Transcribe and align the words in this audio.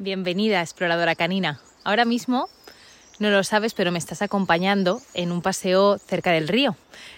Bienvenida, 0.00 0.60
exploradora 0.60 1.16
canina. 1.16 1.58
Ahora 1.82 2.04
mismo 2.04 2.48
no 3.18 3.30
lo 3.30 3.42
sabes, 3.42 3.74
pero 3.74 3.90
me 3.90 3.98
estás 3.98 4.22
acompañando 4.22 5.02
en 5.12 5.32
un 5.32 5.42
paseo 5.42 5.98
cerca 5.98 6.30
del 6.30 6.46
río. 6.46 6.76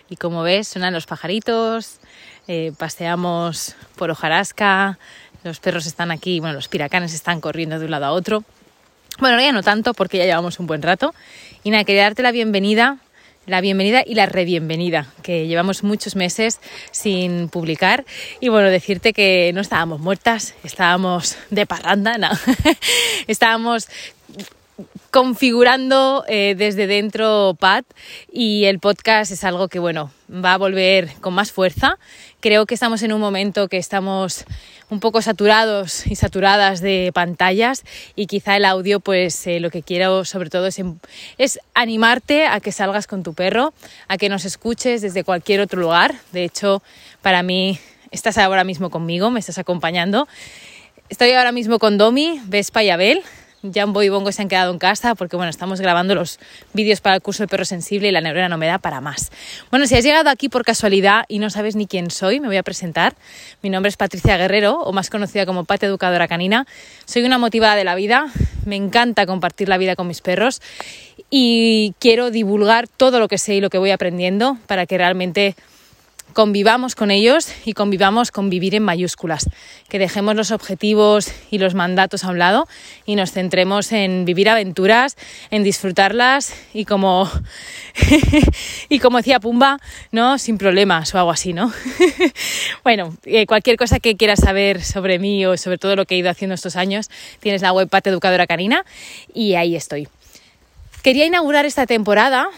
Y 0.08 0.16
como 0.16 0.42
ves, 0.42 0.68
suenan 0.68 0.94
los 0.94 1.04
pajaritos, 1.04 2.00
eh, 2.48 2.72
paseamos 2.78 3.76
por 3.96 4.10
hojarasca, 4.10 4.98
los 5.44 5.60
perros 5.60 5.84
están 5.84 6.10
aquí, 6.10 6.40
bueno, 6.40 6.54
los 6.54 6.68
piracanes 6.68 7.12
están 7.12 7.42
corriendo 7.42 7.78
de 7.78 7.84
un 7.84 7.90
lado 7.90 8.06
a 8.06 8.12
otro. 8.12 8.44
Bueno, 9.18 9.38
ya 9.38 9.52
no 9.52 9.62
tanto 9.62 9.92
porque 9.92 10.16
ya 10.16 10.24
llevamos 10.24 10.58
un 10.58 10.66
buen 10.66 10.80
rato. 10.80 11.12
Y 11.62 11.68
nada, 11.68 11.84
quería 11.84 12.04
darte 12.04 12.22
la 12.22 12.32
bienvenida 12.32 12.96
la 13.46 13.60
bienvenida 13.60 14.02
y 14.06 14.14
la 14.14 14.26
rebienvenida, 14.26 15.06
que 15.22 15.46
llevamos 15.46 15.82
muchos 15.82 16.16
meses 16.16 16.60
sin 16.90 17.48
publicar. 17.48 18.04
Y 18.40 18.48
bueno, 18.48 18.68
decirte 18.68 19.12
que 19.12 19.50
no 19.54 19.60
estábamos 19.60 20.00
muertas, 20.00 20.54
estábamos 20.62 21.36
de 21.50 21.66
parranda, 21.66 22.18
no. 22.18 22.30
estábamos 23.26 23.88
configurando 25.10 26.24
eh, 26.28 26.54
desde 26.56 26.86
dentro 26.86 27.56
Pat 27.58 27.84
y 28.32 28.64
el 28.64 28.78
podcast 28.78 29.32
es 29.32 29.44
algo 29.44 29.68
que 29.68 29.78
bueno 29.78 30.10
va 30.32 30.54
a 30.54 30.58
volver 30.58 31.10
con 31.20 31.34
más 31.34 31.52
fuerza. 31.52 31.98
Creo 32.40 32.66
que 32.66 32.74
estamos 32.74 33.02
en 33.02 33.12
un 33.12 33.20
momento 33.20 33.68
que 33.68 33.76
estamos 33.76 34.44
un 34.88 35.00
poco 35.00 35.22
saturados 35.22 36.06
y 36.06 36.16
saturadas 36.16 36.80
de 36.80 37.10
pantallas 37.12 37.84
y 38.16 38.26
quizá 38.26 38.56
el 38.56 38.64
audio 38.64 39.00
pues 39.00 39.46
eh, 39.46 39.60
lo 39.60 39.70
que 39.70 39.82
quiero 39.82 40.24
sobre 40.24 40.50
todo 40.50 40.66
es, 40.66 40.78
em, 40.78 40.98
es 41.38 41.58
animarte 41.74 42.46
a 42.46 42.60
que 42.60 42.72
salgas 42.72 43.06
con 43.06 43.22
tu 43.22 43.34
perro 43.34 43.72
a 44.08 44.16
que 44.18 44.28
nos 44.28 44.44
escuches 44.44 45.02
desde 45.02 45.24
cualquier 45.24 45.60
otro 45.60 45.80
lugar. 45.80 46.14
De 46.32 46.44
hecho 46.44 46.82
para 47.22 47.42
mí 47.42 47.78
estás 48.10 48.38
ahora 48.38 48.64
mismo 48.64 48.90
conmigo 48.90 49.30
me 49.30 49.40
estás 49.40 49.58
acompañando. 49.58 50.28
Estoy 51.08 51.32
ahora 51.32 51.50
mismo 51.50 51.80
con 51.80 51.98
Domi, 51.98 52.40
Vespa 52.46 52.84
y 52.84 52.90
Abel. 52.90 53.24
Jambo 53.62 54.02
y 54.02 54.08
Bongo 54.08 54.32
se 54.32 54.42
han 54.42 54.48
quedado 54.48 54.72
en 54.72 54.78
casa 54.78 55.14
porque 55.14 55.36
bueno, 55.36 55.50
estamos 55.50 55.80
grabando 55.80 56.14
los 56.14 56.38
vídeos 56.72 57.00
para 57.00 57.16
el 57.16 57.22
curso 57.22 57.42
del 57.42 57.48
perro 57.48 57.64
sensible 57.64 58.08
y 58.08 58.12
la 58.12 58.20
neurona 58.20 58.48
no 58.48 58.58
me 58.58 58.66
da 58.66 58.78
para 58.78 59.00
más. 59.00 59.30
Bueno, 59.70 59.86
si 59.86 59.94
has 59.94 60.04
llegado 60.04 60.30
aquí 60.30 60.48
por 60.48 60.64
casualidad 60.64 61.24
y 61.28 61.38
no 61.38 61.50
sabes 61.50 61.76
ni 61.76 61.86
quién 61.86 62.10
soy, 62.10 62.40
me 62.40 62.46
voy 62.46 62.56
a 62.56 62.62
presentar. 62.62 63.14
Mi 63.62 63.70
nombre 63.70 63.88
es 63.88 63.96
Patricia 63.96 64.36
Guerrero, 64.36 64.80
o 64.80 64.92
más 64.92 65.10
conocida 65.10 65.46
como 65.46 65.64
Pate 65.64 65.86
Educadora 65.86 66.28
Canina. 66.28 66.66
Soy 67.04 67.22
una 67.24 67.38
motivada 67.38 67.76
de 67.76 67.84
la 67.84 67.94
vida, 67.94 68.26
me 68.64 68.76
encanta 68.76 69.26
compartir 69.26 69.68
la 69.68 69.78
vida 69.78 69.96
con 69.96 70.06
mis 70.06 70.20
perros 70.20 70.62
y 71.28 71.94
quiero 71.98 72.30
divulgar 72.30 72.88
todo 72.88 73.20
lo 73.20 73.28
que 73.28 73.38
sé 73.38 73.54
y 73.54 73.60
lo 73.60 73.70
que 73.70 73.78
voy 73.78 73.90
aprendiendo 73.90 74.58
para 74.66 74.86
que 74.86 74.98
realmente 74.98 75.54
convivamos 76.32 76.94
con 76.94 77.10
ellos 77.10 77.48
y 77.64 77.72
convivamos 77.74 78.30
con 78.30 78.50
vivir 78.50 78.74
en 78.74 78.82
mayúsculas, 78.82 79.48
que 79.88 79.98
dejemos 79.98 80.34
los 80.34 80.50
objetivos 80.50 81.32
y 81.50 81.58
los 81.58 81.74
mandatos 81.74 82.24
a 82.24 82.28
un 82.28 82.38
lado 82.38 82.68
y 83.06 83.16
nos 83.16 83.32
centremos 83.32 83.92
en 83.92 84.24
vivir 84.24 84.48
aventuras, 84.48 85.16
en 85.50 85.62
disfrutarlas 85.62 86.54
y 86.72 86.84
como 86.84 87.30
y 88.88 88.98
como 88.98 89.18
decía 89.18 89.40
Pumba, 89.40 89.78
¿no? 90.12 90.38
Sin 90.38 90.58
problemas 90.58 91.14
o 91.14 91.18
algo 91.18 91.30
así, 91.30 91.52
¿no? 91.52 91.72
bueno, 92.84 93.16
eh, 93.24 93.46
cualquier 93.46 93.76
cosa 93.76 94.00
que 94.00 94.16
quieras 94.16 94.40
saber 94.40 94.82
sobre 94.82 95.18
mí 95.18 95.44
o 95.46 95.56
sobre 95.56 95.78
todo 95.78 95.96
lo 95.96 96.06
que 96.06 96.14
he 96.14 96.18
ido 96.18 96.30
haciendo 96.30 96.54
estos 96.54 96.76
años, 96.76 97.10
tienes 97.40 97.62
la 97.62 97.72
web 97.72 97.88
Pate 97.88 98.10
Educadora 98.10 98.46
Canina 98.46 98.84
y 99.34 99.54
ahí 99.54 99.76
estoy. 99.76 100.08
Quería 101.02 101.24
inaugurar 101.24 101.64
esta 101.64 101.86
temporada 101.86 102.48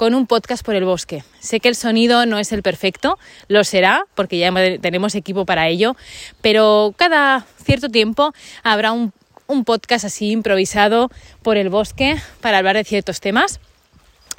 con 0.00 0.14
un 0.14 0.26
podcast 0.26 0.64
por 0.64 0.74
el 0.74 0.86
bosque. 0.86 1.24
Sé 1.40 1.60
que 1.60 1.68
el 1.68 1.74
sonido 1.74 2.24
no 2.24 2.38
es 2.38 2.52
el 2.52 2.62
perfecto, 2.62 3.18
lo 3.48 3.64
será, 3.64 4.06
porque 4.14 4.38
ya 4.38 4.50
tenemos 4.80 5.14
equipo 5.14 5.44
para 5.44 5.68
ello, 5.68 5.94
pero 6.40 6.94
cada 6.96 7.44
cierto 7.62 7.90
tiempo 7.90 8.32
habrá 8.62 8.92
un, 8.92 9.12
podcast 9.66 10.06
así 10.06 10.30
improvisado 10.30 11.10
por 11.42 11.58
el 11.58 11.68
bosque 11.68 12.16
para 12.40 12.56
hablar 12.56 12.76
de 12.76 12.84
ciertos 12.84 13.20
temas 13.20 13.60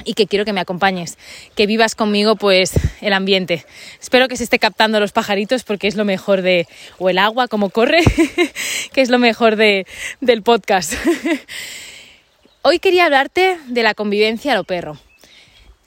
y 0.04 0.16
que 0.16 0.26
quiero 0.26 0.46
que 0.46 0.54
me 0.54 0.62
acompañes, 0.62 1.20
que 1.54 1.68
vivas 1.68 1.94
conmigo 1.94 2.38
pues 2.38 2.72
el 3.02 3.14
ambiente. 3.14 3.64
Espero 4.02 4.28
que 4.28 4.38
se 4.38 4.46
esté 4.46 4.58
captando 4.58 5.00
los 5.00 5.12
pajaritos 5.12 5.64
porque 5.64 5.88
es 5.88 5.96
lo 5.96 6.06
mejor 6.06 6.42
de, 6.42 6.68
o 6.98 7.08
el 7.12 7.20
agua 7.20 7.48
como 7.48 7.70
corre, 7.70 8.02
que 8.94 9.02
es 9.02 9.12
lo 9.12 9.20
mejor 9.20 9.58
de, 9.58 9.86
del 10.22 10.42
podcast. 10.42 10.94
Hoy 12.64 12.80
quería 12.80 13.06
hablarte 13.06 13.60
de 13.68 13.84
la 13.84 13.94
convivencia 13.94 14.54
a 14.54 14.56
lo 14.56 14.64
perro. 14.64 14.98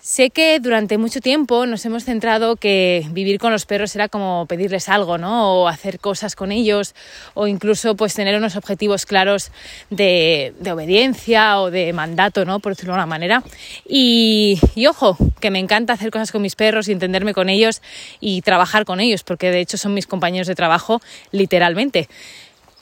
Sé 0.07 0.29
que 0.29 0.61
durante 0.61 0.99
mucho 0.99 1.23
tiempo 1.23 1.65
nos 1.65 1.83
hemos 1.87 2.05
centrado 2.05 2.57
que 2.57 3.07
vivir 3.13 3.39
con 3.39 3.53
los 3.53 3.65
perros 3.65 3.97
era 3.97 4.11
como 4.11 4.45
pedirles 4.45 4.91
algo, 4.91 5.17
¿no? 5.17 5.55
O 5.55 5.67
hacer 5.67 5.99
cosas 5.99 6.37
con 6.37 6.53
ellos, 6.53 6.95
o 7.33 7.47
incluso 7.47 7.97
pues 7.97 8.13
tener 8.13 8.37
unos 8.37 8.55
objetivos 8.55 9.07
claros 9.07 9.51
de, 9.89 10.53
obediencia 10.71 11.59
o 11.59 11.71
de 11.71 11.91
mandato, 11.95 12.45
¿no? 12.45 12.61
Por 12.61 12.73
decirlo 12.73 12.93
de 12.93 13.01
alguna 13.01 13.07
manera. 13.07 13.43
Y, 13.89 14.61
y, 14.75 14.89
ojo, 14.89 15.17
que 15.41 15.51
me 15.51 15.59
encanta 15.59 15.95
hacer 15.95 16.11
cosas 16.11 16.33
con 16.33 16.43
mis 16.43 16.55
perros 16.55 16.87
y 16.89 16.93
entenderme 16.93 17.33
con 17.33 17.49
ellos 17.49 17.81
y 18.21 18.43
trabajar 18.43 18.85
con 18.85 19.01
ellos, 19.01 19.23
porque 19.23 19.51
de 19.51 19.61
hecho 19.61 19.79
son 19.79 19.95
mis 19.95 20.07
compañeros 20.07 20.49
de 20.49 20.55
trabajo 20.55 21.01
literalmente. 21.31 22.11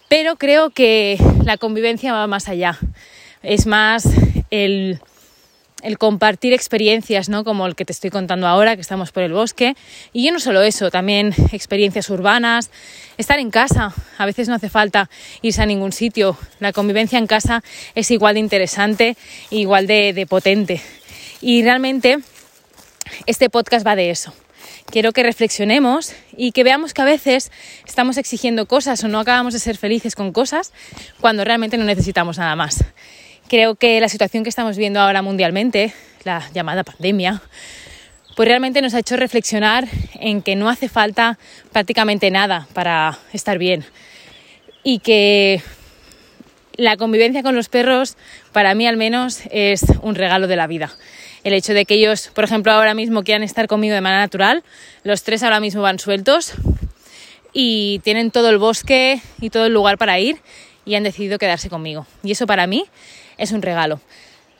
Pero 0.08 0.34
creo 0.34 0.70
que 0.70 1.18
la 1.44 1.56
convivencia 1.56 2.12
va 2.14 2.26
más 2.26 2.48
allá. 2.48 2.80
Es 3.44 3.66
más 3.66 4.08
el 4.50 4.98
el 5.82 5.98
compartir 5.98 6.52
experiencias, 6.52 7.28
¿no? 7.28 7.44
Como 7.44 7.66
el 7.66 7.74
que 7.74 7.84
te 7.84 7.92
estoy 7.92 8.10
contando 8.10 8.46
ahora, 8.46 8.76
que 8.76 8.80
estamos 8.80 9.12
por 9.12 9.22
el 9.22 9.32
bosque. 9.32 9.74
Y 10.12 10.24
yo 10.24 10.32
no 10.32 10.40
solo 10.40 10.62
eso, 10.62 10.90
también 10.90 11.34
experiencias 11.52 12.08
urbanas, 12.08 12.70
estar 13.18 13.38
en 13.38 13.50
casa. 13.50 13.92
A 14.18 14.26
veces 14.26 14.48
no 14.48 14.54
hace 14.54 14.68
falta 14.68 15.10
irse 15.42 15.62
a 15.62 15.66
ningún 15.66 15.92
sitio. 15.92 16.36
La 16.60 16.72
convivencia 16.72 17.18
en 17.18 17.26
casa 17.26 17.62
es 17.94 18.10
igual 18.10 18.34
de 18.34 18.40
interesante, 18.40 19.16
igual 19.50 19.86
de, 19.86 20.12
de 20.12 20.26
potente. 20.26 20.80
Y 21.40 21.62
realmente 21.62 22.18
este 23.26 23.50
podcast 23.50 23.86
va 23.86 23.96
de 23.96 24.10
eso. 24.10 24.32
Quiero 24.86 25.12
que 25.12 25.22
reflexionemos 25.22 26.14
y 26.36 26.52
que 26.52 26.64
veamos 26.64 26.92
que 26.92 27.02
a 27.02 27.06
veces 27.06 27.50
estamos 27.86 28.18
exigiendo 28.18 28.66
cosas 28.66 29.02
o 29.04 29.08
no 29.08 29.20
acabamos 29.20 29.54
de 29.54 29.60
ser 29.60 29.76
felices 29.76 30.14
con 30.14 30.32
cosas 30.32 30.72
cuando 31.20 31.44
realmente 31.44 31.78
no 31.78 31.84
necesitamos 31.84 32.38
nada 32.38 32.56
más. 32.56 32.84
Creo 33.52 33.74
que 33.74 34.00
la 34.00 34.08
situación 34.08 34.44
que 34.44 34.48
estamos 34.48 34.78
viendo 34.78 34.98
ahora 34.98 35.20
mundialmente, 35.20 35.92
la 36.24 36.42
llamada 36.54 36.84
pandemia, 36.84 37.42
pues 38.34 38.48
realmente 38.48 38.80
nos 38.80 38.94
ha 38.94 39.00
hecho 39.00 39.18
reflexionar 39.18 39.86
en 40.14 40.40
que 40.40 40.56
no 40.56 40.70
hace 40.70 40.88
falta 40.88 41.38
prácticamente 41.70 42.30
nada 42.30 42.66
para 42.72 43.18
estar 43.34 43.58
bien 43.58 43.84
y 44.82 45.00
que 45.00 45.60
la 46.78 46.96
convivencia 46.96 47.42
con 47.42 47.54
los 47.54 47.68
perros, 47.68 48.16
para 48.52 48.74
mí 48.74 48.86
al 48.86 48.96
menos, 48.96 49.42
es 49.50 49.84
un 50.00 50.14
regalo 50.14 50.46
de 50.46 50.56
la 50.56 50.66
vida. 50.66 50.90
El 51.44 51.52
hecho 51.52 51.74
de 51.74 51.84
que 51.84 51.96
ellos, 51.96 52.30
por 52.34 52.44
ejemplo, 52.44 52.72
ahora 52.72 52.94
mismo 52.94 53.22
quieran 53.22 53.42
estar 53.42 53.66
conmigo 53.66 53.94
de 53.94 54.00
manera 54.00 54.22
natural, 54.22 54.64
los 55.04 55.24
tres 55.24 55.42
ahora 55.42 55.60
mismo 55.60 55.82
van 55.82 55.98
sueltos 55.98 56.54
y 57.52 57.98
tienen 57.98 58.30
todo 58.30 58.48
el 58.48 58.56
bosque 58.56 59.20
y 59.42 59.50
todo 59.50 59.66
el 59.66 59.74
lugar 59.74 59.98
para 59.98 60.18
ir 60.18 60.38
y 60.86 60.94
han 60.94 61.02
decidido 61.02 61.38
quedarse 61.38 61.68
conmigo. 61.68 62.06
Y 62.22 62.32
eso 62.32 62.46
para 62.46 62.66
mí 62.66 62.86
es 63.38 63.52
un 63.52 63.62
regalo. 63.62 64.00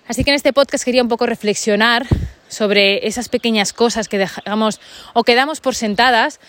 Así 0.08 0.24
que 0.24 0.30
en 0.30 0.36
este 0.36 0.52
podcast 0.52 0.84
quería 0.84 1.02
un 1.02 1.08
poco 1.08 1.26
reflexionar 1.26 2.06
sobre 2.48 3.06
esas 3.06 3.28
pequeñas 3.28 3.72
cosas 3.72 4.08
que 4.08 4.18
dejamos 4.18 4.80
o 5.14 5.24
que 5.24 5.34
damos 5.34 5.60
por 5.60 5.74
sentadas 5.74 6.40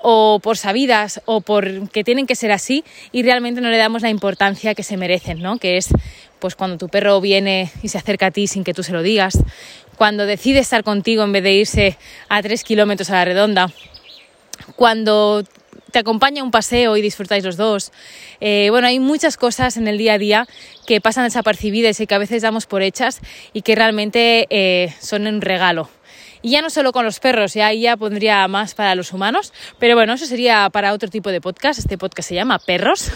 o 0.00 0.40
por 0.42 0.56
sabidas 0.56 1.20
o 1.26 1.40
por 1.40 1.90
que 1.90 2.04
tienen 2.04 2.26
que 2.26 2.34
ser 2.34 2.52
así 2.52 2.84
y 3.12 3.22
realmente 3.22 3.60
no 3.60 3.68
le 3.68 3.76
damos 3.76 4.02
la 4.02 4.08
importancia 4.08 4.74
que 4.74 4.82
se 4.82 4.96
merecen, 4.96 5.42
¿no? 5.42 5.58
Que 5.58 5.76
es 5.76 5.88
pues 6.38 6.54
cuando 6.54 6.78
tu 6.78 6.88
perro 6.88 7.20
viene 7.20 7.70
y 7.82 7.88
se 7.88 7.98
acerca 7.98 8.26
a 8.26 8.30
ti 8.30 8.46
sin 8.46 8.64
que 8.64 8.72
tú 8.72 8.82
se 8.82 8.92
lo 8.92 9.02
digas, 9.02 9.38
cuando 9.96 10.24
decide 10.24 10.60
estar 10.60 10.82
contigo 10.82 11.22
en 11.22 11.32
vez 11.32 11.42
de 11.42 11.52
irse 11.52 11.98
a 12.30 12.40
tres 12.40 12.64
kilómetros 12.64 13.10
a 13.10 13.16
la 13.16 13.26
redonda, 13.26 13.70
cuando 14.76 15.44
te 15.90 15.98
acompaña 15.98 16.42
un 16.42 16.50
paseo 16.50 16.96
y 16.96 17.02
disfrutáis 17.02 17.44
los 17.44 17.56
dos. 17.56 17.92
Eh, 18.40 18.68
bueno, 18.70 18.86
hay 18.86 18.98
muchas 19.00 19.36
cosas 19.36 19.76
en 19.76 19.88
el 19.88 19.98
día 19.98 20.14
a 20.14 20.18
día 20.18 20.46
que 20.86 21.00
pasan 21.00 21.24
desapercibidas 21.24 22.00
y 22.00 22.06
que 22.06 22.14
a 22.14 22.18
veces 22.18 22.42
damos 22.42 22.66
por 22.66 22.82
hechas 22.82 23.20
y 23.52 23.62
que 23.62 23.74
realmente 23.74 24.46
eh, 24.50 24.94
son 25.00 25.26
un 25.26 25.40
regalo. 25.40 25.88
Y 26.42 26.52
ya 26.52 26.62
no 26.62 26.70
solo 26.70 26.92
con 26.92 27.04
los 27.04 27.20
perros, 27.20 27.52
ya 27.52 27.72
ya 27.74 27.96
pondría 27.98 28.48
más 28.48 28.74
para 28.74 28.94
los 28.94 29.12
humanos, 29.12 29.52
pero 29.78 29.94
bueno, 29.94 30.14
eso 30.14 30.24
sería 30.24 30.70
para 30.70 30.94
otro 30.94 31.10
tipo 31.10 31.30
de 31.30 31.40
podcast. 31.40 31.78
Este 31.78 31.98
podcast 31.98 32.28
se 32.28 32.34
llama 32.34 32.58
Perros 32.58 33.12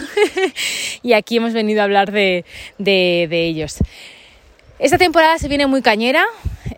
y 1.01 1.13
aquí 1.13 1.37
hemos 1.37 1.53
venido 1.53 1.81
a 1.81 1.85
hablar 1.85 2.11
de, 2.11 2.45
de, 2.77 3.25
de 3.27 3.47
ellos. 3.47 3.77
Esta 4.77 4.97
temporada 4.97 5.39
se 5.39 5.47
viene 5.47 5.65
muy 5.65 5.81
cañera. 5.81 6.25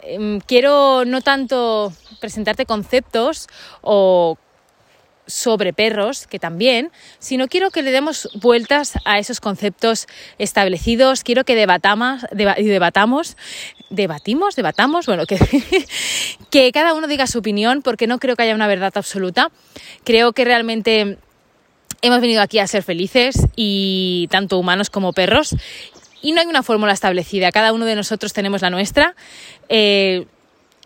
Em, 0.03 0.39
quiero 0.39 1.03
no 1.03 1.21
tanto 1.21 1.91
presentarte 2.21 2.65
conceptos 2.65 3.47
o 3.81 4.37
sobre 5.27 5.73
perros, 5.73 6.25
que 6.27 6.39
también, 6.39 6.91
sino 7.19 7.47
quiero 7.47 7.69
que 7.69 7.83
le 7.83 7.91
demos 7.91 8.29
vueltas 8.33 8.93
a 9.05 9.19
esos 9.19 9.39
conceptos 9.39 10.07
establecidos, 10.39 11.23
quiero 11.23 11.43
que 11.43 11.55
debatamos, 11.55 12.25
debatamos, 12.31 13.37
debatimos, 13.89 14.55
debatamos, 14.55 15.05
bueno, 15.05 15.25
que, 15.25 15.37
que 16.49 16.71
cada 16.71 16.93
uno 16.93 17.07
diga 17.07 17.27
su 17.27 17.39
opinión, 17.39 17.81
porque 17.81 18.07
no 18.07 18.17
creo 18.17 18.35
que 18.35 18.43
haya 18.43 18.55
una 18.55 18.67
verdad 18.67 18.93
absoluta. 18.95 19.51
Creo 20.03 20.33
que 20.33 20.45
realmente 20.45 21.17
Hemos 22.01 22.21
venido 22.21 22.41
aquí 22.41 22.59
a 22.59 22.67
ser 22.67 22.83
felices 22.83 23.47
y 23.55 24.27
tanto 24.29 24.59
humanos 24.59 24.89
como 24.89 25.13
perros. 25.13 25.55
Y 26.21 26.31
no 26.31 26.41
hay 26.41 26.47
una 26.47 26.61
fórmula 26.61 26.93
establecida, 26.93 27.51
cada 27.51 27.73
uno 27.73 27.85
de 27.85 27.95
nosotros 27.95 28.33
tenemos 28.33 28.61
la 28.61 28.69
nuestra. 28.69 29.15
Eh, 29.69 30.25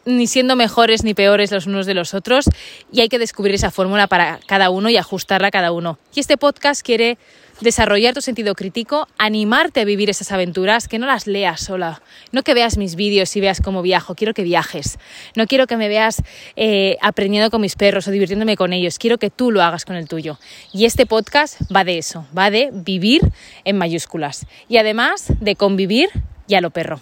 ni 0.06 0.28
siendo 0.28 0.56
mejores 0.56 1.04
ni 1.04 1.14
peores 1.14 1.52
los 1.52 1.68
unos 1.68 1.86
de 1.86 1.94
los 1.94 2.14
otros 2.14 2.46
y 2.92 3.02
hay 3.02 3.10
que 3.10 3.20
descubrir 3.20 3.56
esa 3.56 3.72
fórmula 3.72 4.08
para 4.08 4.40
cada 4.48 4.70
uno 4.70 4.90
y 4.90 4.98
ajustarla 4.98 5.48
a 5.48 5.52
cada 5.52 5.72
uno. 5.72 5.98
Y 6.16 6.20
este 6.20 6.38
podcast 6.38 6.82
quiere 6.82 7.18
desarrollar 7.62 8.14
tu 8.14 8.22
sentido 8.22 8.56
crítico, 8.56 9.08
animarte 9.18 9.82
a 9.82 9.86
vivir 9.86 10.10
esas 10.10 10.32
aventuras, 10.32 10.88
que 10.88 11.00
no 11.00 11.06
las 11.06 11.28
leas 11.28 11.62
sola, 11.62 12.02
no 12.32 12.44
que 12.44 12.54
veas 12.54 12.78
mis 12.78 12.96
vídeos 12.96 13.36
y 13.36 13.42
veas 13.42 13.62
cómo 13.62 13.82
viajo, 13.82 14.16
quiero 14.16 14.34
que 14.34 14.44
viajes, 14.44 15.00
no 15.36 15.48
quiero 15.48 15.68
que 15.68 15.78
me 15.78 15.88
veas 15.88 16.24
eh, 16.56 16.98
aprendiendo 17.02 17.50
con 17.50 17.62
mis 17.62 17.76
perros 17.76 18.08
o 18.08 18.12
divirtiéndome 18.12 18.58
con 18.58 18.74
ellos, 18.74 19.00
quiero 19.00 19.18
que 19.18 19.30
tú 19.30 19.52
lo 19.52 19.62
hagas 19.62 19.86
con 19.86 19.96
el 19.96 20.08
tuyo. 20.08 20.40
Y 20.74 20.86
este 20.86 21.06
podcast 21.06 21.62
va 21.74 21.84
de 21.84 21.98
eso, 21.98 22.26
va 22.38 22.50
de 22.50 22.70
vivir 22.74 23.22
en 23.64 23.78
mayúsculas 23.78 24.46
y 24.68 24.78
además 24.78 25.32
de 25.40 25.56
convivir 25.56 26.10
y 26.48 26.56
a 26.56 26.62
lo 26.62 26.72
perro. 26.72 27.00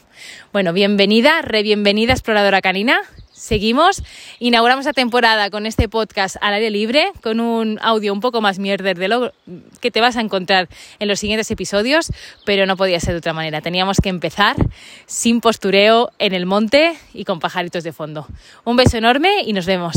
Bueno, 0.53 0.73
bienvenida, 0.73 1.41
re 1.41 1.63
bienvenida 1.63 2.13
exploradora 2.13 2.61
canina. 2.61 3.01
Seguimos, 3.39 4.03
inauguramos 4.39 4.83
la 4.83 4.91
temporada 4.91 5.49
con 5.49 5.65
este 5.65 5.87
podcast 5.87 6.35
al 6.41 6.55
aire 6.55 6.69
libre, 6.69 7.13
con 7.23 7.39
un 7.39 7.79
audio 7.81 8.11
un 8.11 8.19
poco 8.19 8.41
más 8.41 8.59
mierder 8.59 8.99
de 8.99 9.07
lo 9.07 9.31
que 9.79 9.91
te 9.91 10.01
vas 10.01 10.17
a 10.17 10.21
encontrar 10.21 10.67
en 10.99 11.07
los 11.07 11.21
siguientes 11.21 11.49
episodios, 11.49 12.11
pero 12.45 12.65
no 12.65 12.75
podía 12.75 12.99
ser 12.99 13.13
de 13.13 13.19
otra 13.19 13.31
manera. 13.31 13.61
Teníamos 13.61 14.01
que 14.03 14.09
empezar 14.09 14.57
sin 15.05 15.39
postureo 15.39 16.11
en 16.19 16.33
el 16.33 16.45
monte 16.45 16.97
y 17.13 17.23
con 17.23 17.39
pajaritos 17.39 17.85
de 17.85 17.93
fondo. 17.93 18.27
Un 18.65 18.75
beso 18.75 18.97
enorme 18.97 19.43
y 19.45 19.53
nos 19.53 19.65
vemos. 19.65 19.95